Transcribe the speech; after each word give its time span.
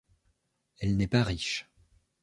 Elle 0.79 0.97
n'est 0.97 1.05
pas 1.07 1.21
riche. 1.23 1.69